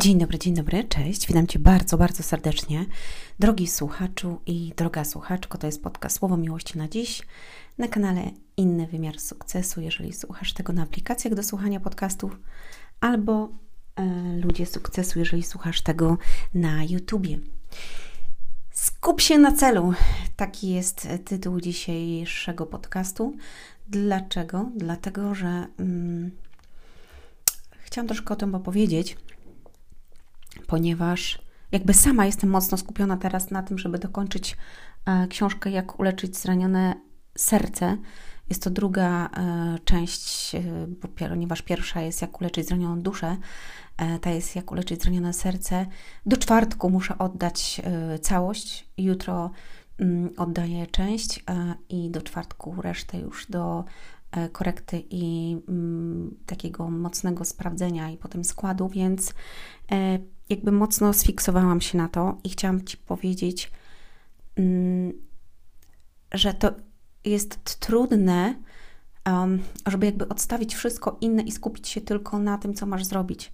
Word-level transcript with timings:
Dzień 0.00 0.18
dobry, 0.18 0.38
dzień 0.38 0.54
dobry, 0.54 0.84
cześć. 0.84 1.26
Witam 1.26 1.46
Cię 1.46 1.58
bardzo, 1.58 1.98
bardzo 1.98 2.22
serdecznie. 2.22 2.86
Drogi 3.38 3.66
słuchaczu 3.66 4.40
i 4.46 4.72
droga 4.76 5.04
słuchaczko, 5.04 5.58
to 5.58 5.66
jest 5.66 5.82
podcast 5.82 6.16
Słowo 6.16 6.36
Miłości 6.36 6.78
na 6.78 6.88
dziś 6.88 7.22
na 7.78 7.88
kanale 7.88 8.22
Inny 8.56 8.86
Wymiar 8.86 9.20
Sukcesu, 9.20 9.80
jeżeli 9.80 10.12
słuchasz 10.12 10.52
tego 10.52 10.72
na 10.72 10.82
aplikacjach 10.82 11.34
do 11.34 11.42
słuchania 11.42 11.80
podcastów, 11.80 12.36
albo 13.00 13.48
e, 13.96 14.04
Ludzie 14.42 14.66
Sukcesu, 14.66 15.18
jeżeli 15.18 15.42
słuchasz 15.42 15.80
tego 15.80 16.18
na 16.54 16.84
YouTubie. 16.84 17.38
Skup 18.70 19.20
się 19.20 19.38
na 19.38 19.52
celu. 19.52 19.92
Taki 20.36 20.70
jest 20.70 21.08
tytuł 21.24 21.60
dzisiejszego 21.60 22.66
podcastu. 22.66 23.36
Dlaczego? 23.88 24.70
Dlatego, 24.76 25.34
że 25.34 25.66
mm, 25.78 26.30
chciałam 27.84 28.08
troszkę 28.08 28.34
o 28.34 28.36
tym 28.36 28.54
opowiedzieć 28.54 29.16
ponieważ 30.70 31.38
jakby 31.72 31.94
sama 31.94 32.26
jestem 32.26 32.50
mocno 32.50 32.78
skupiona 32.78 33.16
teraz 33.16 33.50
na 33.50 33.62
tym, 33.62 33.78
żeby 33.78 33.98
dokończyć 33.98 34.56
e, 35.06 35.26
książkę 35.28 35.70
Jak 35.70 36.00
uleczyć 36.00 36.36
zranione 36.36 36.94
serce. 37.38 37.96
Jest 38.48 38.62
to 38.62 38.70
druga 38.70 39.26
e, 39.26 39.78
część, 39.84 40.54
e, 40.54 40.60
ponieważ 41.28 41.62
pierwsza 41.62 42.00
jest 42.00 42.22
Jak 42.22 42.40
uleczyć 42.40 42.68
zranioną 42.68 43.02
duszę, 43.02 43.36
ta 44.20 44.30
jest 44.30 44.56
Jak 44.56 44.72
uleczyć 44.72 45.02
zranione 45.02 45.32
serce. 45.32 45.86
Do 46.26 46.36
czwartku 46.36 46.90
muszę 46.90 47.18
oddać 47.18 47.80
całość. 48.22 48.88
Jutro 48.98 49.50
mm, 49.98 50.30
oddaję 50.36 50.86
część 50.86 51.44
i 51.88 52.10
do 52.10 52.22
czwartku 52.22 52.82
resztę 52.82 53.18
już 53.18 53.46
do 53.46 53.84
korekty 54.52 55.02
i 55.10 55.56
mm, 55.68 56.36
takiego 56.46 56.90
mocnego 56.90 57.44
sprawdzenia 57.44 58.10
i 58.10 58.16
potem 58.16 58.44
składu, 58.44 58.88
więc 58.88 59.34
jakby 60.50 60.72
mocno 60.72 61.12
sfiksowałam 61.12 61.80
się 61.80 61.98
na 61.98 62.08
to 62.08 62.38
i 62.44 62.48
chciałam 62.48 62.84
Ci 62.84 62.96
powiedzieć, 62.96 63.72
mm, 64.56 65.12
że 66.32 66.54
to 66.54 66.72
jest 67.24 67.80
trudne, 67.80 68.54
żeby 69.86 70.06
jakby 70.06 70.28
odstawić 70.28 70.74
wszystko 70.74 71.18
inne 71.20 71.42
i 71.42 71.52
skupić 71.52 71.88
się 71.88 72.00
tylko 72.00 72.38
na 72.38 72.58
tym, 72.58 72.74
co 72.74 72.86
masz 72.86 73.04
zrobić. 73.04 73.52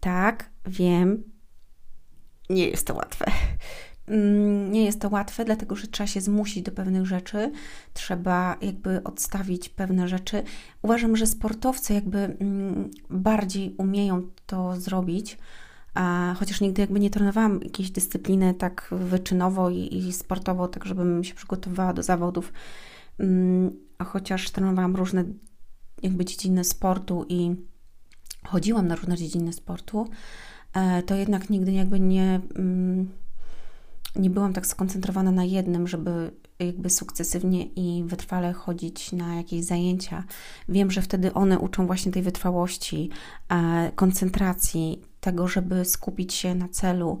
Tak, 0.00 0.50
wiem, 0.66 1.22
nie 2.50 2.68
jest 2.68 2.86
to 2.86 2.94
łatwe. 2.94 3.24
Mm, 4.06 4.72
nie 4.72 4.84
jest 4.84 5.00
to 5.00 5.08
łatwe, 5.08 5.44
dlatego 5.44 5.76
że 5.76 5.86
trzeba 5.86 6.06
się 6.06 6.20
zmusić 6.20 6.62
do 6.62 6.72
pewnych 6.72 7.06
rzeczy, 7.06 7.52
trzeba 7.94 8.56
jakby 8.62 9.02
odstawić 9.04 9.68
pewne 9.68 10.08
rzeczy. 10.08 10.42
Uważam, 10.82 11.16
że 11.16 11.26
sportowcy 11.26 11.94
jakby 11.94 12.18
mm, 12.18 12.90
bardziej 13.10 13.74
umieją 13.78 14.22
to 14.46 14.80
zrobić, 14.80 15.38
chociaż 16.38 16.60
nigdy 16.60 16.82
jakby 16.82 17.00
nie 17.00 17.10
trenowałam 17.10 17.60
jakiejś 17.62 17.90
dyscypliny 17.90 18.54
tak 18.54 18.88
wyczynowo 18.90 19.70
i, 19.70 19.96
i 19.96 20.12
sportowo, 20.12 20.68
tak 20.68 20.84
żebym 20.84 21.24
się 21.24 21.34
przygotowywała 21.34 21.92
do 21.92 22.02
zawodów, 22.02 22.52
mm, 23.18 23.70
a 23.98 24.04
chociaż 24.04 24.50
trenowałam 24.50 24.96
różne 24.96 25.24
jakby 26.02 26.24
dziedziny 26.24 26.64
sportu 26.64 27.26
i 27.28 27.56
chodziłam 28.46 28.88
na 28.88 28.94
różne 28.94 29.16
dziedziny 29.16 29.52
sportu, 29.52 30.08
e, 30.72 31.02
to 31.02 31.14
jednak 31.14 31.50
nigdy 31.50 31.72
jakby 31.72 32.00
nie, 32.00 32.40
mm, 32.56 33.08
nie 34.16 34.30
byłam 34.30 34.52
tak 34.52 34.66
skoncentrowana 34.66 35.30
na 35.30 35.44
jednym, 35.44 35.88
żeby 35.88 36.30
jakby 36.58 36.90
sukcesywnie 36.90 37.64
i 37.64 38.04
wytrwale 38.06 38.52
chodzić 38.52 39.12
na 39.12 39.36
jakieś 39.36 39.64
zajęcia. 39.64 40.24
Wiem, 40.68 40.90
że 40.90 41.02
wtedy 41.02 41.34
one 41.34 41.58
uczą 41.58 41.86
właśnie 41.86 42.12
tej 42.12 42.22
wytrwałości, 42.22 43.10
koncentracji, 43.94 45.02
tego, 45.24 45.48
żeby 45.48 45.84
skupić 45.84 46.34
się 46.34 46.54
na 46.54 46.68
celu. 46.68 47.18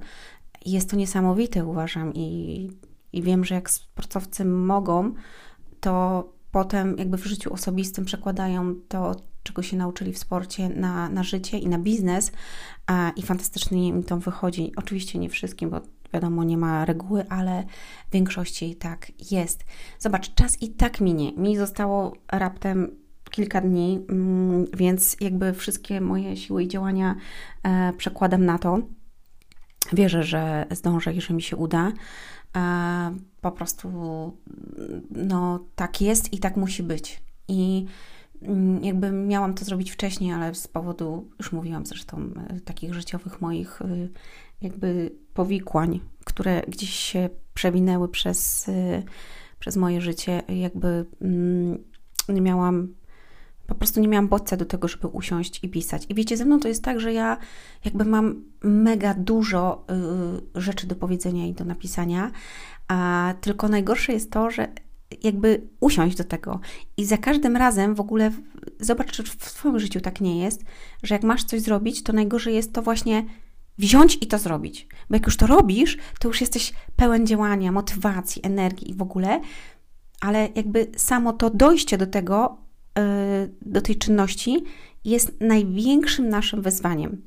Jest 0.66 0.90
to 0.90 0.96
niesamowite, 0.96 1.64
uważam, 1.64 2.14
i, 2.14 2.70
i 3.12 3.22
wiem, 3.22 3.44
że 3.44 3.54
jak 3.54 3.70
sportowcy 3.70 4.44
mogą, 4.44 5.14
to 5.80 6.24
potem 6.50 6.98
jakby 6.98 7.18
w 7.18 7.24
życiu 7.24 7.52
osobistym 7.52 8.04
przekładają 8.04 8.74
to, 8.88 9.16
czego 9.42 9.62
się 9.62 9.76
nauczyli 9.76 10.12
w 10.12 10.18
sporcie, 10.18 10.68
na, 10.68 11.08
na 11.08 11.22
życie 11.22 11.58
i 11.58 11.68
na 11.68 11.78
biznes, 11.78 12.32
a, 12.86 13.10
i 13.16 13.22
fantastycznie 13.22 13.88
im 13.88 14.02
to 14.02 14.16
wychodzi. 14.16 14.72
Oczywiście 14.76 15.18
nie 15.18 15.28
wszystkim, 15.28 15.70
bo 15.70 15.80
wiadomo, 16.12 16.44
nie 16.44 16.58
ma 16.58 16.84
reguły, 16.84 17.24
ale 17.28 17.64
w 18.08 18.12
większości 18.12 18.76
tak 18.76 19.12
jest. 19.30 19.64
Zobacz, 19.98 20.34
czas 20.34 20.62
i 20.62 20.68
tak 20.68 21.00
minie. 21.00 21.32
Mi 21.32 21.56
zostało 21.56 22.12
raptem 22.32 23.03
kilka 23.30 23.60
dni, 23.60 24.00
mm, 24.08 24.66
więc 24.76 25.16
jakby 25.20 25.52
wszystkie 25.52 26.00
moje 26.00 26.36
siły 26.36 26.62
i 26.62 26.68
działania 26.68 27.14
e, 27.62 27.92
przekładam 27.92 28.44
na 28.44 28.58
to. 28.58 28.78
Wierzę, 29.92 30.22
że 30.22 30.66
zdążę 30.70 31.14
i 31.14 31.20
że 31.20 31.34
mi 31.34 31.42
się 31.42 31.56
uda. 31.56 31.92
E, 32.56 33.16
po 33.40 33.52
prostu 33.52 33.88
no 35.10 35.64
tak 35.74 36.00
jest 36.00 36.32
i 36.32 36.38
tak 36.38 36.56
musi 36.56 36.82
być. 36.82 37.22
I 37.48 37.86
mm, 38.42 38.84
jakby 38.84 39.10
miałam 39.10 39.54
to 39.54 39.64
zrobić 39.64 39.90
wcześniej, 39.90 40.32
ale 40.32 40.54
z 40.54 40.68
powodu, 40.68 41.28
już 41.38 41.52
mówiłam 41.52 41.86
zresztą, 41.86 42.30
e, 42.48 42.60
takich 42.60 42.94
życiowych 42.94 43.40
moich 43.40 43.80
jakby 44.62 45.10
powikłań, 45.34 46.00
które 46.24 46.62
gdzieś 46.68 46.90
się 46.90 47.28
przewinęły 47.54 48.08
przez, 48.08 48.70
przez 49.58 49.76
moje 49.76 50.00
życie, 50.00 50.42
jakby 50.48 51.06
mm, 51.20 51.84
nie 52.28 52.40
miałam 52.40 52.94
po 53.66 53.74
prostu 53.74 54.00
nie 54.00 54.08
miałam 54.08 54.28
bodźca 54.28 54.56
do 54.56 54.64
tego, 54.64 54.88
żeby 54.88 55.06
usiąść 55.08 55.64
i 55.64 55.68
pisać. 55.68 56.06
I 56.08 56.14
wiecie, 56.14 56.36
ze 56.36 56.44
mną 56.44 56.60
to 56.60 56.68
jest 56.68 56.84
tak, 56.84 57.00
że 57.00 57.12
ja 57.12 57.36
jakby 57.84 58.04
mam 58.04 58.42
mega 58.62 59.14
dużo 59.14 59.84
y, 60.56 60.60
rzeczy 60.60 60.86
do 60.86 60.94
powiedzenia 60.94 61.46
i 61.46 61.52
do 61.52 61.64
napisania, 61.64 62.30
a 62.88 63.34
tylko 63.40 63.68
najgorsze 63.68 64.12
jest 64.12 64.30
to, 64.30 64.50
że 64.50 64.68
jakby 65.22 65.62
usiąść 65.80 66.16
do 66.16 66.24
tego. 66.24 66.60
I 66.96 67.04
za 67.04 67.18
każdym 67.18 67.56
razem 67.56 67.94
w 67.94 68.00
ogóle 68.00 68.30
zobacz, 68.80 69.12
czy 69.12 69.22
w 69.22 69.36
Twoim 69.36 69.78
życiu 69.78 70.00
tak 70.00 70.20
nie 70.20 70.38
jest, 70.42 70.64
że 71.02 71.14
jak 71.14 71.22
masz 71.22 71.44
coś 71.44 71.60
zrobić, 71.60 72.02
to 72.02 72.12
najgorzej 72.12 72.54
jest 72.54 72.72
to 72.72 72.82
właśnie 72.82 73.24
wziąć 73.78 74.18
i 74.20 74.26
to 74.26 74.38
zrobić. 74.38 74.88
Bo 75.10 75.16
jak 75.16 75.26
już 75.26 75.36
to 75.36 75.46
robisz, 75.46 75.98
to 76.18 76.28
już 76.28 76.40
jesteś 76.40 76.72
pełen 76.96 77.26
działania, 77.26 77.72
motywacji, 77.72 78.42
energii 78.44 78.90
i 78.90 78.94
w 78.94 79.02
ogóle, 79.02 79.40
ale 80.20 80.48
jakby 80.54 80.86
samo 80.96 81.32
to 81.32 81.50
dojście 81.50 81.98
do 81.98 82.06
tego 82.06 82.63
do 83.62 83.80
tej 83.80 83.96
czynności 83.96 84.64
jest 85.04 85.40
największym 85.40 86.28
naszym 86.28 86.62
wyzwaniem. 86.62 87.22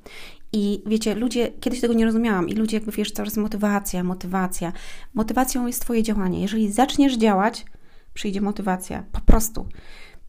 I 0.53 0.83
wiecie, 0.85 1.15
ludzie, 1.15 1.51
kiedyś 1.59 1.81
tego 1.81 1.93
nie 1.93 2.05
rozumiałam, 2.05 2.49
i 2.49 2.53
ludzie 2.53 2.77
jakby 2.77 2.91
wiesz, 2.91 3.11
coraz 3.11 3.37
motywacja, 3.37 4.03
motywacja. 4.03 4.73
Motywacją 5.13 5.67
jest 5.67 5.81
Twoje 5.81 6.03
działanie. 6.03 6.41
Jeżeli 6.41 6.71
zaczniesz 6.71 7.17
działać, 7.17 7.65
przyjdzie 8.13 8.41
motywacja, 8.41 9.03
po 9.11 9.21
prostu. 9.21 9.67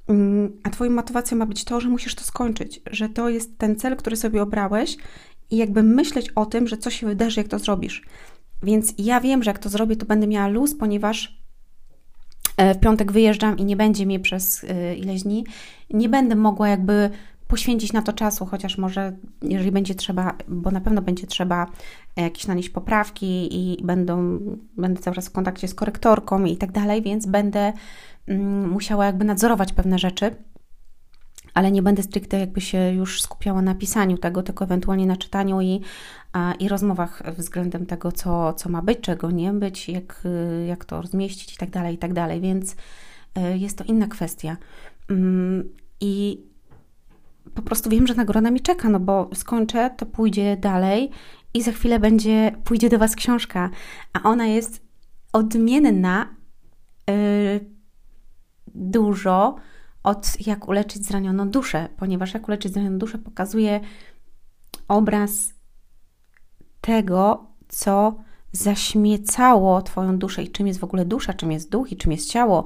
Mm, 0.09 0.53
a 0.63 0.71
Twoją 0.71 0.91
motywacją 0.91 1.39
ma 1.39 1.47
być 1.47 1.65
to, 1.65 1.81
że 1.81 1.89
musisz 1.89 2.15
to 2.15 2.25
skończyć, 2.25 2.81
że 2.91 3.09
to 3.09 3.29
jest 3.29 3.59
ten 3.59 3.77
cel, 3.77 3.97
który 3.97 4.17
sobie 4.17 4.43
obrałeś, 4.43 4.97
i 5.51 5.57
jakby 5.57 5.83
myśleć 5.83 6.31
o 6.31 6.47
tym, 6.47 6.69
że 6.69 6.77
co 6.77 6.91
się 6.91 7.07
wydarzy, 7.07 7.41
jak 7.41 7.49
to 7.49 7.59
zrobisz. 7.59 8.03
Więc 8.63 8.95
ja 8.99 9.21
wiem, 9.21 9.43
że 9.43 9.51
jak 9.51 9.59
to 9.59 9.69
zrobię, 9.69 9.97
to 9.97 10.07
będę 10.07 10.27
miała 10.27 10.49
luz, 10.49 10.75
ponieważ 10.75 11.39
w 12.75 12.79
piątek 12.81 13.13
wyjeżdżam 13.13 13.59
i 13.59 13.65
nie 13.65 13.77
będzie 13.77 14.07
mnie 14.07 14.21
przez 14.21 14.65
e, 14.65 14.95
ileś 14.95 15.23
dni, 15.23 15.45
nie 15.91 16.09
będę 16.09 16.37
mogła 16.37 16.69
jakby 16.69 17.11
poświęcić 17.49 17.93
na 17.93 18.03
to 18.03 18.13
czasu, 18.13 18.47
chociaż 18.47 18.79
może, 18.79 19.13
jeżeli 19.43 19.73
będzie 19.73 19.95
trzeba, 19.95 20.35
bo 20.49 20.71
na 20.71 20.81
pewno 20.81 21.03
będzie 21.03 21.27
trzeba 21.27 21.67
jakieś 22.17 22.47
nanieść 22.47 22.71
poprawki 22.71 23.49
i 23.57 23.85
będą, 23.85 24.39
będę 24.77 25.01
cały 25.01 25.15
czas 25.17 25.29
w 25.29 25.33
kontakcie 25.33 25.69
z 25.69 25.75
korektorką 25.75 26.45
i 26.45 26.57
tak 26.57 26.73
dalej, 26.73 27.03
więc 27.03 27.27
będę 27.27 27.73
mm, 28.27 28.71
musiała 28.71 29.07
jakby 29.07 29.25
nadzorować 29.25 29.73
pewne 29.73 29.99
rzeczy 29.99 30.37
ale 31.59 31.73
nie 31.73 31.83
będę 31.83 32.03
stricte 32.03 32.39
jakby 32.39 32.61
się 32.61 32.93
już 32.93 33.23
skupiała 33.23 33.63
na 33.63 33.75
pisaniu 33.75 34.19
tego, 34.19 34.43
tylko 34.43 34.65
ewentualnie 34.65 35.07
na 35.07 35.17
czytaniu 35.17 35.61
i, 35.61 35.81
i 36.59 36.69
rozmowach 36.69 37.23
względem 37.37 37.87
tego, 37.87 38.13
co, 38.13 38.53
co 38.53 38.69
ma 38.69 38.83
być, 38.83 39.01
czego 39.01 39.31
nie 39.31 39.53
być, 39.53 39.89
jak, 39.89 40.23
jak 40.67 40.85
to 40.85 41.03
rozmieścić 41.03 41.55
i 41.55 41.57
tak 41.57 41.71
dalej, 41.71 41.95
i 41.95 41.99
tak 41.99 42.13
dalej, 42.13 42.41
więc 42.41 42.73
y, 42.73 43.59
jest 43.59 43.79
to 43.79 43.85
inna 43.85 44.07
kwestia. 44.07 44.57
Mm, 45.11 45.69
I 46.01 46.41
po 47.55 47.63
prostu 47.63 47.91
wiem, 47.91 48.07
że 48.07 48.15
nagroda 48.15 48.51
mi 48.51 48.61
czeka, 48.61 48.89
no 48.89 49.01
bo 49.01 49.31
skończę, 49.35 49.91
to 49.97 50.07
pójdzie 50.07 50.57
dalej 50.57 51.11
i 51.55 51.63
za 51.63 51.73
chwilę 51.73 51.99
będzie, 51.99 52.53
pójdzie 52.65 52.89
do 52.89 52.99
Was 52.99 53.17
książka, 53.17 53.71
a 54.13 54.23
ona 54.23 54.47
jest 54.47 54.83
odmienna 55.33 56.35
yy, 57.09 57.61
dużo 58.75 59.57
od 60.03 60.47
jak 60.47 60.69
uleczyć 60.69 61.07
zranioną 61.07 61.51
duszę, 61.51 61.89
ponieważ 61.97 62.35
jak 62.35 62.49
uleczyć 62.49 62.73
zranioną 62.73 62.99
duszę 62.99 63.19
pokazuje 63.19 63.81
obraz 64.89 65.55
tego, 66.81 67.47
co 67.69 68.15
zaśmiecało 68.53 69.83
Twoją 69.83 70.19
duszę 70.19 70.43
i 70.43 70.51
czym 70.51 70.67
jest 70.67 70.81
w 70.81 70.85
ogóle 70.85 71.05
dusza, 71.05 71.35
czym 71.35 71.53
jest 71.53 71.71
duch 71.71 71.93
i 71.93 71.97
czym 71.97 72.13
jest 72.13 72.31
ciało, 72.31 72.65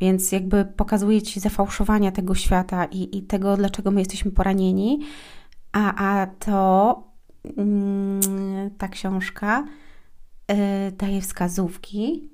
więc 0.00 0.32
jakby 0.32 0.64
pokazuje 0.64 1.22
Ci 1.22 1.40
zafałszowania 1.40 2.12
tego 2.12 2.34
świata 2.34 2.84
i, 2.84 3.18
i 3.18 3.22
tego, 3.22 3.56
dlaczego 3.56 3.90
my 3.90 4.00
jesteśmy 4.00 4.30
poranieni, 4.30 5.00
a, 5.72 5.94
a 6.22 6.26
to 6.26 7.02
mm, 7.56 8.20
ta 8.78 8.88
książka 8.88 9.64
y, 10.50 10.92
daje 10.92 11.20
wskazówki, 11.20 12.30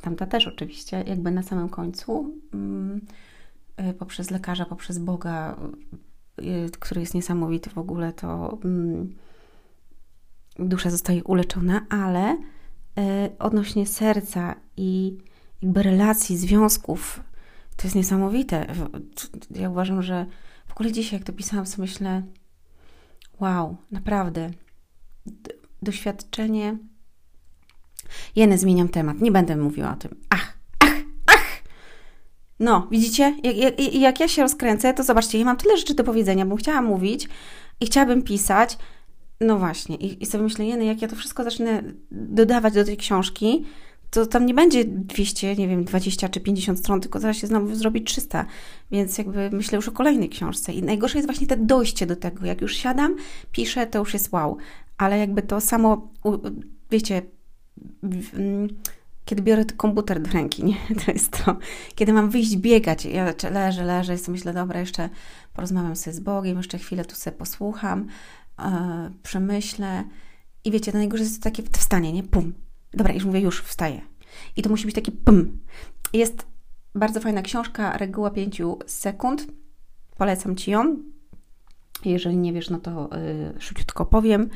tamta 0.00 0.26
też 0.26 0.48
oczywiście, 0.48 1.04
jakby 1.06 1.30
na 1.30 1.42
samym 1.42 1.68
końcu, 1.68 2.34
mm, 2.54 2.96
y, 2.96 3.23
poprzez 3.98 4.30
lekarza, 4.30 4.64
poprzez 4.64 4.98
Boga, 4.98 5.56
który 6.80 7.00
jest 7.00 7.14
niesamowity 7.14 7.70
w 7.70 7.78
ogóle, 7.78 8.12
to 8.12 8.58
mm, 8.64 9.14
dusza 10.58 10.90
zostaje 10.90 11.24
uleczona, 11.24 11.86
ale 11.88 12.38
odnośnie 13.38 13.86
serca 13.86 14.54
i 14.76 15.18
jakby 15.62 15.82
relacji, 15.82 16.36
związków, 16.36 17.20
to 17.76 17.84
jest 17.84 17.96
niesamowite. 17.96 18.66
Ja 19.50 19.70
uważam, 19.70 20.02
że 20.02 20.26
w 20.66 20.72
ogóle 20.72 20.92
dzisiaj, 20.92 21.18
jak 21.18 21.26
to 21.26 21.32
pisałam, 21.32 21.66
sobie 21.66 21.88
myślę, 21.88 22.22
wow, 23.40 23.76
naprawdę, 23.90 24.50
doświadczenie. 25.82 26.78
Jenę, 28.36 28.58
zmieniam 28.58 28.88
temat, 28.88 29.20
nie 29.20 29.32
będę 29.32 29.56
mówiła 29.56 29.92
o 29.92 29.96
tym. 29.96 30.20
Ach! 30.30 30.53
No, 32.60 32.88
widzicie? 32.90 33.36
Jak, 33.42 33.56
jak, 33.56 33.94
jak 33.94 34.20
ja 34.20 34.28
się 34.28 34.42
rozkręcę, 34.42 34.94
to 34.94 35.02
zobaczcie, 35.02 35.38
ja 35.38 35.44
mam 35.44 35.56
tyle 35.56 35.76
rzeczy 35.76 35.94
do 35.94 36.04
powiedzenia, 36.04 36.46
bo 36.46 36.56
chciałam 36.56 36.84
mówić 36.84 37.28
i 37.80 37.86
chciałabym 37.86 38.22
pisać. 38.22 38.78
No 39.40 39.58
właśnie, 39.58 39.96
i, 39.96 40.22
i 40.22 40.26
sobie 40.26 40.44
myślę, 40.44 40.64
Jeny, 40.66 40.84
jak 40.84 41.02
ja 41.02 41.08
to 41.08 41.16
wszystko 41.16 41.44
zacznę 41.44 41.82
dodawać 42.10 42.74
do 42.74 42.84
tej 42.84 42.96
książki, 42.96 43.64
to 44.10 44.26
tam 44.26 44.46
nie 44.46 44.54
będzie 44.54 44.84
200, 44.84 45.56
nie 45.56 45.68
wiem, 45.68 45.84
20 45.84 46.28
czy 46.28 46.40
50 46.40 46.78
stron, 46.78 47.00
tylko 47.00 47.20
zaraz 47.20 47.36
się 47.36 47.46
znowu 47.46 47.74
zrobi 47.74 48.02
300. 48.02 48.46
Więc 48.90 49.18
jakby 49.18 49.50
myślę 49.52 49.76
już 49.76 49.88
o 49.88 49.92
kolejnej 49.92 50.28
książce. 50.28 50.72
I 50.72 50.82
najgorsze 50.82 51.18
jest 51.18 51.28
właśnie 51.28 51.46
to 51.46 51.56
dojście 51.56 52.06
do 52.06 52.16
tego. 52.16 52.46
Jak 52.46 52.60
już 52.60 52.76
siadam, 52.76 53.16
piszę, 53.52 53.86
to 53.86 53.98
już 53.98 54.14
jest 54.14 54.32
wow. 54.32 54.56
Ale 54.98 55.18
jakby 55.18 55.42
to 55.42 55.60
samo, 55.60 56.08
wiecie, 56.90 57.22
kiedy 59.24 59.42
biorę 59.42 59.64
komputer 59.64 60.22
do 60.22 60.30
ręki, 60.30 60.64
nie? 60.64 60.76
To 61.04 61.12
jest 61.12 61.44
to, 61.44 61.56
kiedy 61.94 62.12
mam 62.12 62.30
wyjść 62.30 62.56
biegać, 62.56 63.04
ja 63.04 63.34
leżę, 63.50 63.84
leżę 63.84 64.14
i 64.14 64.18
sobie 64.18 64.32
myślę, 64.32 64.52
dobra, 64.52 64.80
jeszcze 64.80 65.08
porozmawiam 65.52 65.96
sobie 65.96 66.14
z 66.14 66.20
Bogiem, 66.20 66.56
jeszcze 66.56 66.78
chwilę 66.78 67.04
tu 67.04 67.14
sobie 67.14 67.36
posłucham, 67.36 68.06
yy, 68.58 68.66
przemyślę 69.22 70.04
i 70.64 70.70
wiecie, 70.70 70.92
to 70.92 70.98
najgorsze 70.98 71.24
jest 71.24 71.42
takie 71.42 71.62
wstanie, 71.62 72.12
nie? 72.12 72.22
Pum, 72.22 72.52
Dobra, 72.94 73.14
już 73.14 73.24
mówię, 73.24 73.40
już 73.40 73.62
wstaję. 73.62 74.00
I 74.56 74.62
to 74.62 74.70
musi 74.70 74.86
być 74.86 74.94
taki 74.94 75.12
pum. 75.12 75.58
Jest 76.12 76.46
bardzo 76.94 77.20
fajna 77.20 77.42
książka, 77.42 77.96
reguła 77.96 78.30
5 78.30 78.62
sekund. 78.86 79.46
Polecam 80.16 80.56
Ci 80.56 80.70
ją. 80.70 80.96
Jeżeli 82.04 82.36
nie 82.36 82.52
wiesz, 82.52 82.70
no 82.70 82.78
to 82.78 83.10
yy, 83.52 83.60
szybciutko 83.60 84.06
powiem. 84.06 84.50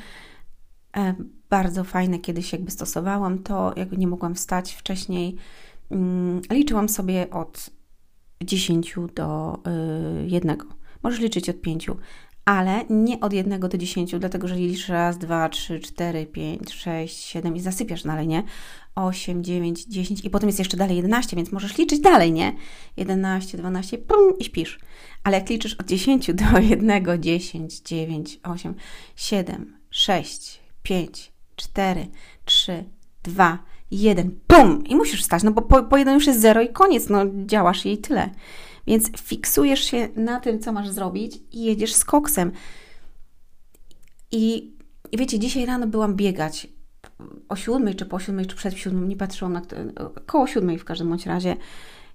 E, 0.99 1.15
bardzo 1.51 1.85
fajne, 1.85 2.19
kiedyś 2.19 2.53
jakby 2.53 2.71
stosowałam 2.71 3.39
to, 3.39 3.73
jakby 3.77 3.97
nie 3.97 4.07
mogłam 4.07 4.35
wstać 4.35 4.73
wcześniej. 4.73 5.37
Yy, 5.91 5.99
liczyłam 6.51 6.89
sobie 6.89 7.31
od 7.31 7.71
10 8.45 8.95
do 9.15 9.59
yy, 10.17 10.29
1. 10.29 10.57
Możesz 11.03 11.21
liczyć 11.21 11.49
od 11.49 11.61
5 11.61 11.91
ale 12.45 12.85
nie 12.91 13.21
od 13.21 13.33
1 13.33 13.61
do 13.61 13.79
10, 13.79 14.15
dlatego 14.19 14.49
że 14.49 14.55
liczysz 14.57 14.89
raz, 14.89 15.19
dwa, 15.19 15.49
trzy, 15.49 15.81
cztery, 15.81 16.27
pięć, 16.27 16.75
sześć, 16.75 17.25
siedem 17.25 17.57
i 17.57 17.61
zasypiasz 17.61 18.03
dalej, 18.03 18.29
nie? 18.29 18.43
8, 18.95 19.45
9, 19.45 19.85
10 19.85 20.25
i 20.25 20.31
potem 20.31 20.49
jest 20.49 20.59
jeszcze 20.59 20.77
dalej 20.77 20.97
11, 20.97 21.37
więc 21.37 21.53
możesz 21.53 21.79
liczyć 21.79 22.01
dalej, 22.01 22.33
nie? 22.33 22.53
11, 22.97 23.59
12, 23.59 23.99
pum, 23.99 24.39
i 24.39 24.45
śpisz. 24.45 24.79
Ale 25.25 25.39
jak 25.39 25.51
liczysz 25.51 25.75
od 25.75 25.87
10 25.87 26.31
do 26.35 26.59
1, 26.59 27.21
10, 27.21 27.81
9, 27.81 28.41
8, 28.43 28.75
7, 29.17 29.77
6, 29.91 30.61
5, 30.83 31.33
4, 31.57 32.07
3, 32.45 32.85
2, 33.23 33.59
1, 33.91 34.41
pum! 34.47 34.87
I 34.87 34.97
musisz 34.97 35.23
wstać, 35.23 35.43
no 35.43 35.51
bo 35.53 35.63
po, 35.63 35.83
po 35.83 35.97
jeden 35.97 36.15
już 36.15 36.27
jest 36.27 36.41
0 36.41 36.61
i 36.61 36.69
koniec, 36.69 37.09
no 37.09 37.25
działasz 37.47 37.87
i 37.87 37.99
tyle. 37.99 38.31
Więc 38.87 39.11
fiksujesz 39.17 39.85
się 39.85 40.09
na 40.17 40.41
tym, 40.41 40.61
co 40.61 40.73
masz 40.73 40.89
zrobić 40.89 41.39
i 41.53 41.65
jedziesz 41.65 41.95
z 41.95 42.05
koksem. 42.05 42.53
I, 44.33 44.73
i 45.13 45.17
wiecie, 45.17 45.39
dzisiaj 45.39 45.67
rano 45.67 45.87
byłam 45.87 46.15
biegać 46.17 46.69
o 47.49 47.57
siódmej, 47.57 47.95
czy 47.95 48.07
po 48.07 48.19
siódmej, 48.19 48.47
czy 48.47 48.57
przed 48.57 48.75
siódmą, 48.75 49.07
nie 49.07 49.17
patrzyłam 49.17 49.53
na... 49.53 49.63
Koło 50.27 50.47
siódmej 50.47 50.79
w 50.79 50.85
każdym 50.85 51.09
bądź 51.09 51.27
razie. 51.27 51.57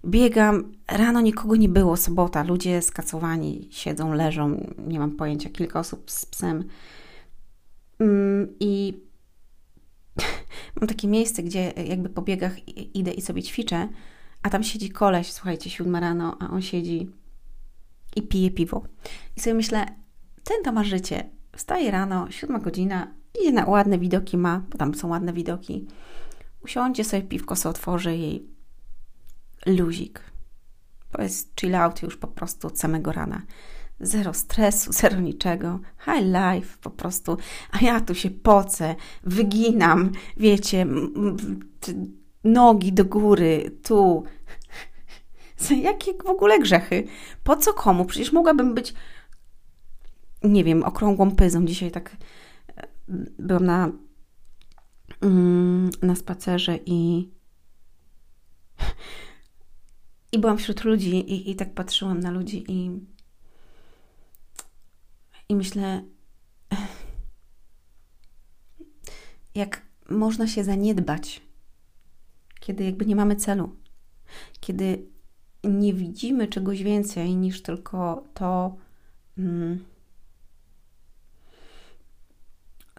Biegam, 0.06 0.72
rano 0.88 1.22
nikogo 1.22 1.56
nie 1.56 1.70
było, 1.70 1.98
sobota, 1.98 2.44
ludzie 2.44 2.82
skacowani, 2.82 3.68
siedzą, 3.72 4.14
leżą, 4.14 4.74
nie 4.88 5.00
mam 5.00 5.12
pojęcia, 5.12 5.50
kilka 5.50 5.80
osób 5.80 6.12
z 6.12 6.26
psem. 6.26 6.64
Mm, 8.04 8.56
I 8.60 9.02
mam 10.82 10.88
takie 10.88 11.08
miejsce, 11.08 11.44
gdzie 11.44 11.74
jakby 11.88 12.10
po 12.10 12.22
biegach 12.22 12.68
idę 12.96 13.12
i 13.12 13.22
sobie 13.22 13.44
ćwiczę, 13.44 13.90
a 14.42 14.50
tam 14.50 14.64
siedzi 14.64 14.90
koleś, 14.90 15.32
słuchajcie, 15.32 15.70
siódma 15.70 16.00
rano, 16.00 16.38
a 16.40 16.50
on 16.50 16.62
siedzi 16.62 17.10
i 18.16 18.22
pije 18.22 18.52
piwo. 18.52 18.84
I 19.38 19.40
sobie 19.40 19.54
myślę, 19.54 19.86
ten 20.44 20.64
to 20.64 20.72
ma 20.72 20.84
życie. 20.84 21.30
Wstaje 21.56 21.92
rano, 21.92 22.32
siódma 22.32 22.60
godzina, 22.60 23.14
idzie 23.42 23.52
na 23.52 23.66
ładne 23.66 24.00
widoki 24.00 24.38
ma, 24.38 24.62
bo 24.70 24.78
tam 24.78 24.96
są 24.96 25.08
ładne 25.08 25.34
widoki. 25.34 25.88
Usiądzie 26.64 27.04
sobie, 27.04 27.24
piwko 27.24 27.56
sobie 27.56 27.70
otworzy 27.70 28.18
jej 28.18 28.48
luzik. 29.66 30.22
To 31.12 31.22
jest 31.22 31.54
chill 31.60 31.76
out 31.76 32.04
już 32.04 32.18
po 32.18 32.28
prostu 32.28 32.68
od 32.68 32.80
samego 32.80 33.12
rana. 33.12 33.42
Zero 34.00 34.34
stresu, 34.34 34.94
zero 35.02 35.20
niczego. 35.20 35.80
High 36.06 36.26
life 36.26 36.78
po 36.82 36.90
prostu. 36.90 37.38
A 37.72 37.80
ja 37.86 38.02
tu 38.02 38.16
się 38.16 38.30
pocę, 38.30 38.96
wyginam, 39.24 40.12
wiecie, 40.38 40.86
nogi 42.44 42.94
do 42.94 43.06
góry, 43.06 43.72
tu. 43.84 44.24
Jakie 45.84 46.14
w 46.14 46.30
ogóle 46.30 46.60
grzechy? 46.60 47.08
Po 47.44 47.56
co 47.56 47.74
komu? 47.74 48.06
Przecież 48.06 48.32
mogłabym 48.32 48.74
być, 48.74 48.94
nie 50.44 50.64
wiem, 50.64 50.84
okrągłą 50.84 51.36
pyzą. 51.36 51.66
Dzisiaj 51.66 51.92
tak 51.92 52.18
e, 52.78 52.88
byłam 53.40 53.66
na, 53.66 53.92
mm, 55.22 55.90
na 56.02 56.16
spacerze 56.16 56.80
i 56.86 57.30
i 60.34 60.40
byłam 60.40 60.58
wśród 60.58 60.84
ludzi 60.84 61.16
i, 61.16 61.52
i 61.52 61.56
tak 61.56 61.74
patrzyłam 61.74 62.20
na 62.20 62.32
ludzi 62.32 62.64
i 62.68 62.92
i 65.50 65.56
myślę 65.56 66.04
jak 69.56 69.82
można 70.10 70.48
się 70.48 70.64
zaniedbać 70.64 71.42
kiedy 72.66 72.84
jakby 72.84 73.06
nie 73.06 73.16
mamy 73.16 73.36
celu, 73.36 73.76
kiedy 74.60 75.06
nie 75.64 75.94
widzimy 75.94 76.48
czegoś 76.48 76.84
więcej 76.84 77.36
niż 77.36 77.62
tylko 77.62 78.24
to, 78.34 78.76
mm, 79.38 79.86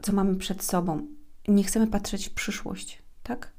co 0.02 0.12
mamy 0.12 0.36
przed 0.36 0.62
sobą. 0.62 1.06
Nie 1.48 1.64
chcemy 1.64 1.86
patrzeć 1.86 2.28
w 2.28 2.34
przyszłość, 2.34 3.02
tak? 3.22 3.52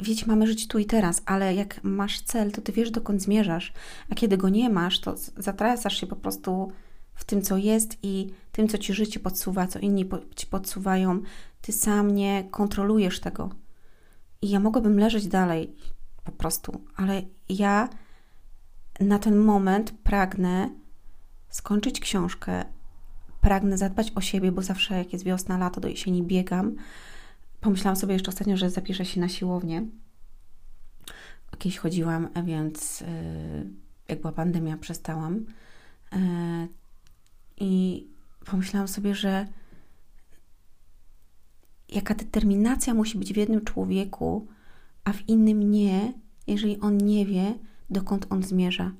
Wiecie, 0.00 0.26
mamy 0.26 0.46
żyć 0.46 0.68
tu 0.68 0.78
i 0.78 0.84
teraz, 0.84 1.22
ale 1.26 1.54
jak 1.54 1.84
masz 1.84 2.20
cel, 2.20 2.52
to 2.52 2.60
ty 2.60 2.72
wiesz, 2.72 2.90
dokąd 2.90 3.22
zmierzasz, 3.22 3.72
a 4.10 4.14
kiedy 4.14 4.36
go 4.36 4.48
nie 4.48 4.70
masz, 4.70 5.00
to 5.00 5.14
zatracasz 5.36 6.00
się 6.00 6.06
po 6.06 6.16
prostu 6.16 6.72
w 7.14 7.24
tym, 7.24 7.42
co 7.42 7.56
jest 7.56 7.98
i 8.02 8.34
tym, 8.52 8.68
co 8.68 8.78
ci 8.78 8.94
życie 8.94 9.20
podsuwa, 9.20 9.66
co 9.66 9.78
inni 9.78 10.08
ci 10.36 10.46
podsuwają. 10.46 11.20
Ty 11.60 11.72
sam 11.72 12.14
nie 12.14 12.44
kontrolujesz 12.50 13.20
tego. 13.20 13.50
I 14.42 14.50
ja 14.50 14.60
mogłabym 14.60 14.98
leżeć 14.98 15.26
dalej 15.26 15.74
po 16.24 16.32
prostu, 16.32 16.80
ale 16.96 17.22
ja 17.48 17.88
na 19.00 19.18
ten 19.18 19.36
moment 19.36 19.92
pragnę 20.02 20.70
skończyć 21.48 22.00
książkę, 22.00 22.64
pragnę 23.40 23.78
zadbać 23.78 24.12
o 24.14 24.20
siebie, 24.20 24.52
bo 24.52 24.62
zawsze 24.62 24.94
jak 24.94 25.12
jest 25.12 25.24
wiosna, 25.24 25.58
lato, 25.58 25.80
do 25.80 25.88
jesieni 25.88 26.22
biegam. 26.22 26.74
Pomyślałam 27.60 27.96
sobie 27.96 28.12
jeszcze 28.12 28.28
ostatnio, 28.28 28.56
że 28.56 28.70
zapiszę 28.70 29.04
się 29.04 29.20
na 29.20 29.28
siłownię. 29.28 29.86
Kiedyś 31.58 31.78
chodziłam, 31.78 32.28
więc 32.44 33.00
yy, 33.00 33.06
jak 34.08 34.20
była 34.20 34.32
pandemia, 34.32 34.76
przestałam. 34.76 35.46
I 37.56 38.06
pomyślałam 38.44 38.88
sobie, 38.88 39.14
że 39.14 39.48
jaka 41.88 42.14
determinacja 42.14 42.94
musi 42.94 43.18
być 43.18 43.32
w 43.32 43.36
jednym 43.36 43.64
człowieku, 43.64 44.48
a 45.04 45.12
w 45.12 45.28
innym 45.28 45.70
nie, 45.70 46.12
jeżeli 46.46 46.80
on 46.80 46.96
nie 46.96 47.26
wie, 47.26 47.54
dokąd 47.90 48.26
on 48.30 48.42
zmierza, 48.42 48.92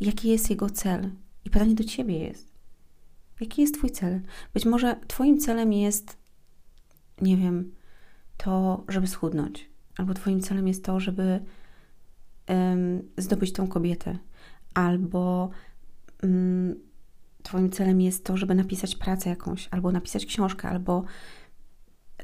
jaki 0.00 0.28
jest 0.28 0.50
jego 0.50 0.70
cel. 0.70 1.10
I 1.44 1.50
pytanie 1.50 1.74
do 1.74 1.84
ciebie 1.84 2.18
jest: 2.18 2.54
jaki 3.40 3.62
jest 3.62 3.74
Twój 3.74 3.90
cel? 3.90 4.20
Być 4.54 4.66
może 4.66 4.96
Twoim 5.06 5.38
celem 5.38 5.72
jest, 5.72 6.16
nie 7.20 7.36
wiem, 7.36 7.74
to, 8.36 8.84
żeby 8.88 9.06
schudnąć, 9.06 9.70
albo 9.98 10.14
Twoim 10.14 10.40
celem 10.40 10.68
jest 10.68 10.84
to, 10.84 11.00
żeby 11.00 11.40
um, 12.48 13.02
zdobyć 13.18 13.52
tą 13.52 13.68
kobietę, 13.68 14.18
albo 14.74 15.50
um, 16.22 16.74
Twoim 17.44 17.70
celem 17.70 18.00
jest 18.00 18.24
to, 18.24 18.36
żeby 18.36 18.54
napisać 18.54 18.96
pracę 18.96 19.30
jakąś, 19.30 19.68
albo 19.70 19.92
napisać 19.92 20.26
książkę, 20.26 20.68
albo 20.68 21.04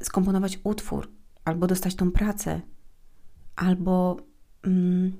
skomponować 0.01 0.59
utwór, 0.63 1.11
albo 1.45 1.67
dostać 1.67 1.95
tą 1.95 2.11
pracę, 2.11 2.61
albo 3.55 4.17
mm, 4.63 5.13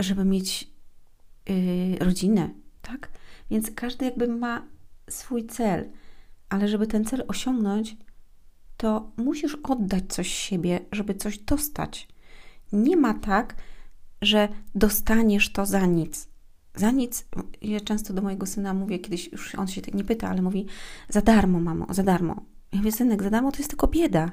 żeby 0.00 0.24
mieć 0.24 0.70
yy, 1.48 1.98
rodzinę, 1.98 2.50
tak? 2.82 3.10
Więc 3.50 3.70
każdy 3.70 4.04
jakby 4.04 4.28
ma 4.28 4.66
swój 5.10 5.46
cel, 5.46 5.90
ale 6.48 6.68
żeby 6.68 6.86
ten 6.86 7.04
cel 7.04 7.24
osiągnąć, 7.28 7.96
to 8.76 9.12
musisz 9.16 9.54
oddać 9.62 10.04
coś 10.08 10.28
siebie, 10.28 10.80
żeby 10.92 11.14
coś 11.14 11.38
dostać. 11.38 12.08
Nie 12.72 12.96
ma 12.96 13.14
tak, 13.14 13.56
że 14.22 14.48
dostaniesz 14.74 15.52
to 15.52 15.66
za 15.66 15.86
nic. 15.86 16.33
Za 16.76 16.90
nic, 16.90 17.26
ja 17.62 17.80
często 17.80 18.14
do 18.14 18.22
mojego 18.22 18.46
syna 18.46 18.74
mówię, 18.74 18.98
kiedyś 18.98 19.32
już 19.32 19.54
on 19.54 19.68
się 19.68 19.82
tak 19.82 19.94
nie 19.94 20.04
pyta, 20.04 20.28
ale 20.28 20.42
mówi, 20.42 20.66
za 21.08 21.20
darmo, 21.20 21.60
mamo, 21.60 21.86
za 21.90 22.02
darmo. 22.02 22.42
Ja 22.72 22.78
mówię, 22.78 22.92
synek, 22.92 23.22
za 23.22 23.30
darmo 23.30 23.52
to 23.52 23.58
jest 23.58 23.70
tylko 23.70 23.86
bieda. 23.86 24.32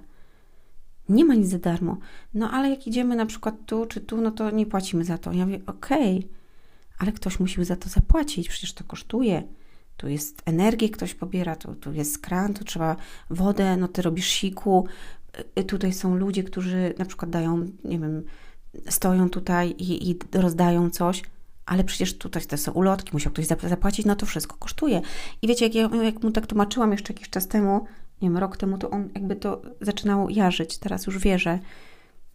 Nie 1.10 1.26
ma 1.26 1.36
nic 1.36 1.48
za 1.48 1.60
darmo. 1.60 1.98
No 2.34 2.52
ale 2.52 2.70
jak 2.70 2.88
idziemy 2.88 3.16
na 3.16 3.26
przykład 3.26 3.56
tu 3.66 3.86
czy 3.86 4.02
tu, 4.02 4.22
no 4.22 4.32
to 4.32 4.52
nie 4.52 4.66
płacimy 4.66 5.06
za 5.06 5.18
to. 5.18 5.32
Ja 5.32 5.46
mówię, 5.46 5.62
okej, 5.68 6.18
okay, 6.18 6.30
ale 6.98 7.12
ktoś 7.12 7.40
musi 7.40 7.66
za 7.66 7.76
to 7.76 7.90
zapłacić, 7.90 8.50
przecież 8.50 8.74
to 8.74 8.84
kosztuje. 8.84 9.44
Tu 9.98 10.08
jest 10.08 10.42
energię, 10.46 10.90
ktoś 10.90 11.14
pobiera, 11.14 11.56
tu, 11.56 11.76
tu 11.76 11.94
jest 11.94 12.20
kran, 12.20 12.54
tu 12.54 12.64
trzeba 12.64 12.96
wodę, 13.30 13.78
no 13.78 13.88
ty 13.88 14.02
robisz 14.02 14.28
siku. 14.28 14.86
Y, 15.60 15.64
tutaj 15.64 15.94
są 15.94 16.16
ludzie, 16.16 16.44
którzy 16.44 16.94
na 16.98 17.06
przykład 17.06 17.32
dają, 17.32 17.66
nie 17.84 18.00
wiem, 18.00 18.24
stoją 18.90 19.30
tutaj 19.30 19.70
i, 19.70 20.10
i 20.10 20.20
rozdają 20.34 20.90
coś, 20.90 21.24
ale 21.72 21.84
przecież 21.84 22.18
tutaj 22.18 22.46
te 22.46 22.58
są 22.58 22.72
ulotki, 22.72 23.10
musiał 23.14 23.34
ktoś 23.34 23.46
zapłacić, 23.46 24.06
no 24.06 24.16
to 24.16 24.26
wszystko 24.26 24.56
kosztuje. 24.60 25.02
I 25.42 25.48
wiecie, 25.48 25.66
jak, 25.66 25.76
ja, 25.76 26.04
jak 26.04 26.24
mu 26.24 26.32
tak 26.32 26.48
tłumaczyłam 26.48 26.92
jeszcze 26.92 27.14
jakiś 27.14 27.30
czas 27.30 27.48
temu, 27.48 27.86
nie 28.22 28.30
wiem, 28.30 28.38
rok 28.38 28.58
temu, 28.58 28.78
to 28.78 28.90
on 28.90 29.10
jakby 29.16 29.36
to 29.36 29.62
zaczynał 29.82 30.30
jarzyć, 30.30 30.78
teraz 30.78 31.08
już 31.08 31.18
wie, 31.18 31.40
że, 31.40 31.60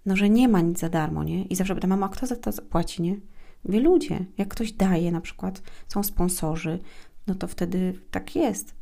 no, 0.06 0.16
że 0.16 0.30
nie 0.30 0.48
ma 0.48 0.60
nic 0.60 0.78
za 0.78 0.88
darmo, 0.88 1.24
nie? 1.24 1.44
I 1.44 1.56
zawsze 1.56 1.74
pyta, 1.74 1.86
mama, 1.86 2.08
kto 2.08 2.26
za 2.26 2.36
to 2.36 2.52
zapłaci, 2.52 3.02
nie? 3.02 3.16
Wie 3.64 3.80
ludzie, 3.80 4.24
jak 4.38 4.48
ktoś 4.48 4.72
daje 4.72 5.12
na 5.12 5.20
przykład, 5.20 5.62
są 5.88 6.02
sponsorzy, 6.02 6.78
no 7.26 7.34
to 7.34 7.48
wtedy 7.48 8.00
tak 8.10 8.36
jest. 8.36 8.74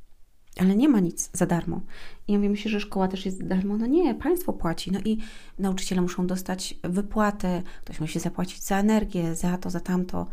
Ale 0.61 0.77
nie 0.77 0.89
ma 0.89 1.01
nic 1.01 1.31
za 1.33 1.47
darmo. 1.47 1.81
I 2.29 2.33
ja 2.33 2.39
mówię, 2.39 2.57
że 2.57 2.81
szkoła 2.81 3.09
też 3.09 3.27
jest 3.27 3.39
za 3.39 3.45
darmo. 3.45 3.77
No 3.77 3.87
nie, 3.87 4.15
państwo 4.15 4.53
płaci. 4.53 4.93
No 4.93 5.01
i 5.05 5.19
nauczyciele 5.59 6.01
muszą 6.01 6.27
dostać 6.27 6.75
wypłatę, 6.83 7.63
ktoś 7.85 8.01
musi 8.01 8.21
zapłacić 8.21 8.63
za 8.63 8.79
energię, 8.79 9.35
za 9.35 9.59
to, 9.59 9.71
za 9.71 9.81
tamto. 9.81 10.27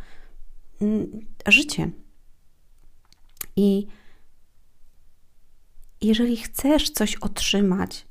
Mm, 0.81 1.07
życie. 1.47 1.91
I 3.55 3.87
jeżeli 6.01 6.37
chcesz 6.37 6.89
coś 6.89 7.15
otrzymać, 7.15 8.07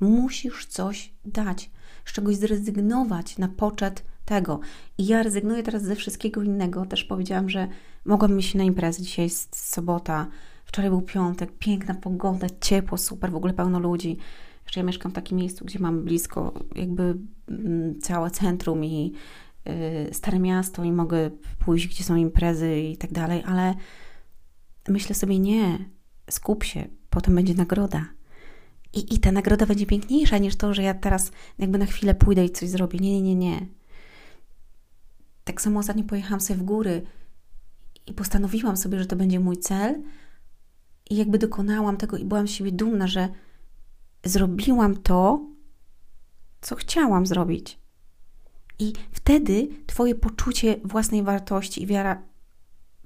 musisz 0.00 0.66
coś 0.66 1.12
dać, 1.24 1.70
z 2.04 2.12
czegoś 2.12 2.36
zrezygnować 2.36 3.38
na 3.38 3.48
poczet 3.48 4.02
tego. 4.24 4.60
I 4.98 5.06
ja 5.06 5.22
rezygnuję 5.22 5.62
teraz 5.62 5.82
ze 5.82 5.96
wszystkiego 5.96 6.42
innego. 6.42 6.86
Też 6.86 7.04
powiedziałam, 7.04 7.50
że 7.50 7.68
mogłam 8.04 8.38
iść 8.38 8.54
na 8.54 8.64
imprezę. 8.64 9.02
Dzisiaj 9.02 9.24
jest 9.24 9.70
sobota, 9.70 10.26
wczoraj 10.66 10.90
był 10.90 11.02
piątek, 11.02 11.58
piękna 11.58 11.94
pogoda, 11.94 12.46
ciepło, 12.60 12.98
super, 12.98 13.30
w 13.30 13.36
ogóle 13.36 13.52
pełno 13.52 13.78
ludzi. 13.78 14.16
Jeszcze 14.64 14.80
ja 14.80 14.86
mieszkam 14.86 15.12
w 15.12 15.14
takim 15.14 15.38
miejscu, 15.38 15.64
gdzie 15.64 15.78
mam 15.78 16.04
blisko 16.04 16.52
jakby 16.74 17.16
mm, 17.48 18.00
całe 18.00 18.30
centrum 18.30 18.84
i 18.84 19.12
yy, 19.64 20.14
stare 20.14 20.38
miasto 20.38 20.84
i 20.84 20.92
mogę 20.92 21.30
pójść, 21.58 21.86
gdzie 21.88 22.04
są 22.04 22.16
imprezy 22.16 22.80
i 22.80 22.96
tak 22.96 23.12
dalej, 23.12 23.42
ale 23.46 23.74
myślę 24.88 25.14
sobie, 25.14 25.38
nie, 25.38 25.78
skup 26.30 26.64
się, 26.64 26.88
potem 27.10 27.34
będzie 27.34 27.54
nagroda. 27.54 28.06
I, 28.92 29.14
I 29.14 29.18
ta 29.18 29.32
nagroda 29.32 29.66
będzie 29.66 29.86
piękniejsza 29.86 30.38
niż 30.38 30.56
to, 30.56 30.74
że 30.74 30.82
ja 30.82 30.94
teraz 30.94 31.32
jakby 31.58 31.78
na 31.78 31.86
chwilę 31.86 32.14
pójdę 32.14 32.44
i 32.44 32.50
coś 32.50 32.68
zrobię. 32.68 32.98
Nie, 32.98 33.12
nie, 33.12 33.22
nie, 33.22 33.34
nie. 33.34 33.66
Tak 35.44 35.60
samo 35.60 35.80
ostatnio 35.80 36.04
pojechałam 36.04 36.40
sobie 36.40 36.60
w 36.60 36.62
góry 36.62 37.02
i 38.06 38.12
postanowiłam 38.12 38.76
sobie, 38.76 38.98
że 38.98 39.06
to 39.06 39.16
będzie 39.16 39.40
mój 39.40 39.56
cel, 39.56 40.02
i 41.10 41.16
jakby 41.16 41.38
dokonałam 41.38 41.96
tego 41.96 42.16
i 42.16 42.24
byłam 42.24 42.48
z 42.48 42.50
siebie 42.50 42.72
dumna, 42.72 43.06
że 43.06 43.28
zrobiłam 44.24 44.96
to, 44.96 45.46
co 46.60 46.76
chciałam 46.76 47.26
zrobić. 47.26 47.78
I 48.78 48.92
wtedy 49.12 49.68
Twoje 49.86 50.14
poczucie 50.14 50.76
własnej 50.84 51.22
wartości 51.22 51.82
i 51.82 51.86
wiara 51.86 52.22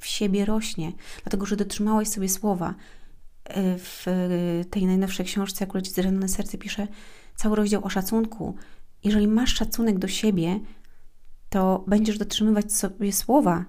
w 0.01 0.07
siebie 0.07 0.45
rośnie, 0.45 0.93
dlatego 1.23 1.47
że 1.47 1.57
dotrzymałaś 1.57 2.09
sobie 2.09 2.29
słowa. 2.29 2.75
E, 3.45 3.79
w 3.79 4.07
tej 4.71 4.87
najnowszej 4.87 5.27
książce, 5.27 5.67
leci 5.75 5.91
zranione 5.91 6.29
serce, 6.29 6.59
pisze 6.59 6.89
cały 7.37 7.57
rozdział 7.57 7.85
o 7.85 7.89
szacunku. 7.89 8.55
Jeżeli 9.05 9.29
masz 9.29 9.55
szacunek 9.55 9.99
do 9.99 10.09
siebie, 10.09 10.61
to 11.49 11.85
będziesz 11.87 12.19
dotrzymywać 12.19 12.73
sobie 12.73 13.13
słowa, 13.13 13.65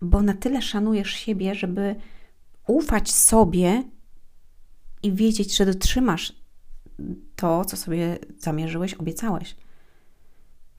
bo 0.00 0.22
na 0.22 0.34
tyle 0.34 0.62
szanujesz 0.62 1.10
siebie, 1.10 1.54
żeby 1.54 1.96
ufać 2.66 3.12
sobie 3.12 3.82
i 5.02 5.12
wiedzieć, 5.12 5.56
że 5.56 5.66
dotrzymasz 5.66 6.32
to, 7.36 7.64
co 7.64 7.76
sobie 7.76 8.18
zamierzyłeś, 8.38 8.94
obiecałeś. 8.94 9.56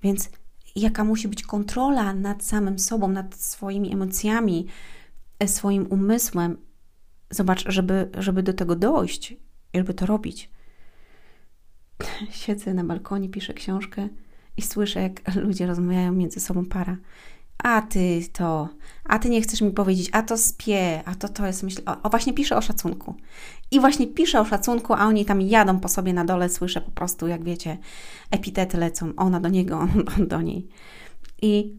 Więc 0.01 0.29
jaka 0.75 1.03
musi 1.03 1.27
być 1.27 1.43
kontrola 1.43 2.13
nad 2.13 2.43
samym 2.43 2.79
sobą, 2.79 3.07
nad 3.07 3.35
swoimi 3.35 3.93
emocjami, 3.93 4.67
e, 5.39 5.47
swoim 5.47 5.87
umysłem. 5.87 6.57
Zobacz, 7.29 7.65
żeby, 7.67 8.09
żeby 8.17 8.43
do 8.43 8.53
tego 8.53 8.75
dojść, 8.75 9.35
żeby 9.73 9.93
to 9.93 10.05
robić. 10.05 10.49
Siedzę 12.31 12.73
na 12.73 12.83
balkonie, 12.83 13.29
piszę 13.29 13.53
książkę 13.53 14.09
i 14.57 14.61
słyszę, 14.61 15.01
jak 15.01 15.35
ludzie 15.35 15.67
rozmawiają 15.67 16.11
między 16.11 16.39
sobą 16.39 16.65
para 16.65 16.97
a 17.57 17.81
ty 17.81 18.21
to, 18.33 18.69
a 19.03 19.19
ty 19.19 19.29
nie 19.29 19.41
chcesz 19.41 19.61
mi 19.61 19.71
powiedzieć, 19.71 20.09
a 20.11 20.21
to 20.21 20.37
spie, 20.37 21.03
a 21.05 21.15
to 21.15 21.29
to 21.29 21.47
jest, 21.47 21.63
myśl, 21.63 21.81
o, 21.85 22.01
o, 22.01 22.09
właśnie 22.09 22.33
piszę 22.33 22.57
o 22.57 22.61
szacunku. 22.61 23.15
I 23.71 23.79
właśnie 23.79 24.07
piszę 24.07 24.41
o 24.41 24.45
szacunku, 24.45 24.93
a 24.93 25.05
oni 25.05 25.25
tam 25.25 25.41
jadą 25.41 25.79
po 25.79 25.87
sobie 25.87 26.13
na 26.13 26.25
dole, 26.25 26.49
słyszę 26.49 26.81
po 26.81 26.91
prostu, 26.91 27.27
jak 27.27 27.43
wiecie, 27.43 27.77
epitety 28.31 28.77
lecą, 28.77 29.13
ona 29.17 29.39
do 29.39 29.49
niego, 29.49 29.79
on 30.17 30.27
do 30.27 30.41
niej. 30.41 30.67
I, 31.41 31.77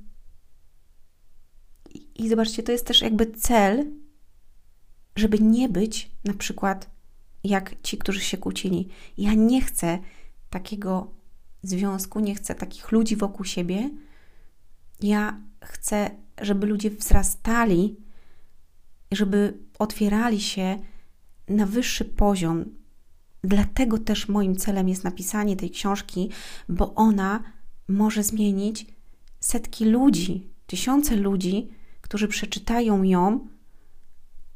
i 2.14 2.28
zobaczcie, 2.28 2.62
to 2.62 2.72
jest 2.72 2.86
też 2.86 3.02
jakby 3.02 3.26
cel, 3.26 3.92
żeby 5.16 5.38
nie 5.38 5.68
być 5.68 6.10
na 6.24 6.34
przykład 6.34 6.90
jak 7.44 7.82
ci, 7.82 7.98
którzy 7.98 8.20
się 8.20 8.36
kłócili. 8.36 8.88
Ja 9.18 9.34
nie 9.34 9.62
chcę 9.62 9.98
takiego 10.50 11.10
związku, 11.62 12.20
nie 12.20 12.34
chcę 12.34 12.54
takich 12.54 12.92
ludzi 12.92 13.16
wokół 13.16 13.44
siebie. 13.44 13.90
Ja 15.02 15.40
chcę, 15.64 16.10
żeby 16.40 16.66
ludzie 16.66 16.90
wzrastali, 16.90 17.96
żeby 19.12 19.58
otwierali 19.78 20.40
się 20.40 20.78
na 21.48 21.66
wyższy 21.66 22.04
poziom. 22.04 22.64
Dlatego 23.44 23.98
też 23.98 24.28
moim 24.28 24.56
celem 24.56 24.88
jest 24.88 25.04
napisanie 25.04 25.56
tej 25.56 25.70
książki, 25.70 26.30
bo 26.68 26.94
ona 26.94 27.42
może 27.88 28.22
zmienić 28.22 28.86
setki 29.40 29.84
ludzi, 29.84 30.50
tysiące 30.66 31.16
ludzi, 31.16 31.68
którzy 32.00 32.28
przeczytają 32.28 33.02
ją 33.02 33.48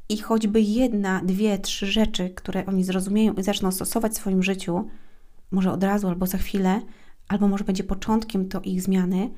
i 0.08 0.18
choćby 0.18 0.60
jedna, 0.60 1.20
dwie, 1.24 1.58
trzy 1.58 1.86
rzeczy, 1.86 2.30
które 2.30 2.66
oni 2.66 2.84
zrozumieją 2.84 3.34
i 3.34 3.42
zaczną 3.42 3.72
stosować 3.72 4.12
w 4.12 4.16
swoim 4.16 4.42
życiu, 4.42 4.88
może 5.50 5.72
od 5.72 5.84
razu 5.84 6.08
albo 6.08 6.26
za 6.26 6.38
chwilę, 6.38 6.82
albo 7.28 7.48
może 7.48 7.64
będzie 7.64 7.84
początkiem 7.84 8.48
to 8.48 8.60
ich 8.60 8.82
zmiany, 8.82 9.30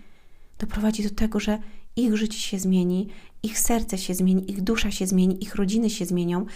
doprowadzi 0.60 1.02
do 1.02 1.10
tego, 1.10 1.40
że 1.40 1.58
ich 1.96 2.16
życie 2.16 2.38
się 2.38 2.58
zmieni, 2.58 3.08
ich 3.42 3.58
serce 3.58 3.98
się 3.98 4.14
zmieni, 4.14 4.50
ich 4.50 4.62
dusza 4.62 4.90
się 4.90 5.06
zmieni, 5.06 5.42
ich 5.42 5.54
rodziny 5.54 5.90
się 5.90 6.06
zmienią 6.06 6.46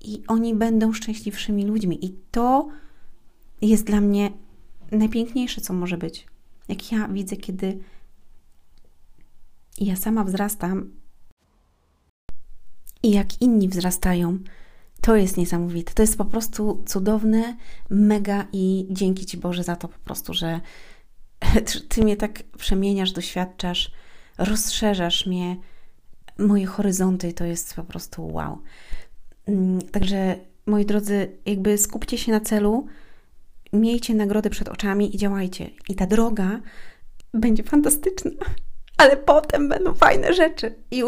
i 0.00 0.22
oni 0.26 0.54
będą 0.54 0.92
szczęśliwszymi 0.92 1.64
ludźmi. 1.64 2.04
I 2.04 2.14
to 2.30 2.68
jest 3.62 3.84
dla 3.84 4.00
mnie 4.00 4.30
najpiękniejsze, 4.92 5.60
co 5.60 5.72
może 5.72 5.98
być. 5.98 6.26
Jak 6.68 6.92
ja 6.92 7.08
widzę, 7.08 7.36
kiedy 7.36 7.78
ja 9.80 9.96
sama 9.96 10.24
wzrastam 10.24 10.90
i 13.02 13.10
jak 13.10 13.42
inni 13.42 13.68
wzrastają, 13.68 14.38
to 15.00 15.16
jest 15.16 15.36
niesamowite. 15.36 15.94
To 15.94 16.02
jest 16.02 16.18
po 16.18 16.24
prostu 16.24 16.84
cudowne, 16.86 17.56
mega 17.90 18.46
i 18.52 18.86
dzięki 18.90 19.26
Ci 19.26 19.36
Boże 19.36 19.64
za 19.64 19.76
to 19.76 19.88
po 19.88 19.98
prostu, 19.98 20.34
że 20.34 20.60
Ty 21.88 22.02
mnie 22.02 22.16
tak 22.16 22.42
przemieniasz, 22.58 23.12
doświadczasz, 23.12 23.90
rozszerzasz 24.38 25.26
mnie, 25.26 25.56
moje 26.38 26.66
horyzonty 26.66 27.32
to 27.32 27.44
jest 27.44 27.74
po 27.74 27.84
prostu 27.84 28.32
wow. 28.32 28.58
Mm, 29.46 29.82
także 29.82 30.36
moi 30.66 30.86
drodzy, 30.86 31.36
jakby 31.46 31.78
skupcie 31.78 32.18
się 32.18 32.32
na 32.32 32.40
celu, 32.40 32.86
miejcie 33.72 34.14
nagrody 34.14 34.50
przed 34.50 34.68
oczami 34.68 35.14
i 35.14 35.18
działajcie. 35.18 35.70
I 35.88 35.94
ta 35.94 36.06
droga 36.06 36.60
będzie 37.34 37.62
fantastyczna. 37.62 38.30
ale 38.98 39.16
potem 39.16 39.68
będą 39.68 39.94
fajne 39.94 40.34
rzeczy. 40.34 40.74
I 40.90 41.02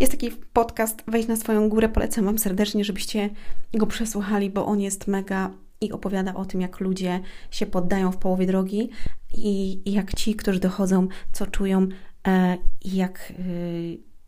jest 0.00 0.12
taki 0.12 0.30
podcast 0.30 1.02
Wejdź 1.08 1.28
na 1.28 1.36
swoją 1.36 1.68
górę, 1.68 1.88
polecam 1.88 2.24
Wam 2.24 2.38
serdecznie, 2.38 2.84
żebyście 2.84 3.30
go 3.74 3.86
przesłuchali, 3.86 4.50
bo 4.50 4.66
on 4.66 4.80
jest 4.80 5.06
mega 5.06 5.50
i 5.80 5.92
opowiada 5.92 6.34
o 6.34 6.44
tym, 6.44 6.60
jak 6.60 6.80
ludzie 6.80 7.20
się 7.50 7.66
poddają 7.66 8.12
w 8.12 8.16
połowie 8.16 8.46
drogi 8.46 8.90
i, 9.36 9.82
jak 9.92 10.14
ci, 10.14 10.34
którzy 10.34 10.60
dochodzą, 10.60 11.08
co 11.32 11.46
czują 11.46 11.88
e, 12.28 12.58
i 12.84 12.96
jak, 12.96 13.32
e, 13.38 13.42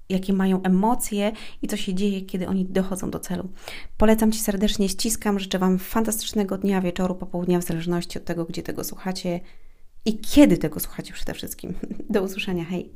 jakie 0.08 0.32
mają 0.32 0.62
emocje 0.62 1.32
i 1.62 1.68
co 1.68 1.76
się 1.76 1.94
dzieje, 1.94 2.22
kiedy 2.22 2.48
oni 2.48 2.64
dochodzą 2.64 3.10
do 3.10 3.18
celu. 3.18 3.48
Polecam 3.96 4.32
Ci 4.32 4.38
serdecznie, 4.38 4.88
ściskam, 4.88 5.38
życzę 5.38 5.58
Wam 5.58 5.78
fantastycznego 5.78 6.58
dnia, 6.58 6.80
wieczoru, 6.80 7.14
popołudnia, 7.14 7.58
w 7.60 7.64
zależności 7.64 8.18
od 8.18 8.24
tego, 8.24 8.44
gdzie 8.44 8.62
tego 8.62 8.84
słuchacie 8.84 9.40
i 10.04 10.18
kiedy 10.18 10.58
tego 10.58 10.80
słuchacie 10.80 11.12
przede 11.12 11.34
wszystkim. 11.34 11.74
Do 12.10 12.22
usłyszenia, 12.22 12.64
hej! 12.64 12.90